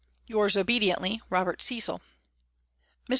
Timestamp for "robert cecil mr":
1.29-3.09